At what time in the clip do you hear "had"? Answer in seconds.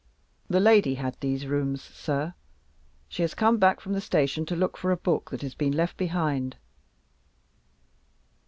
0.95-1.15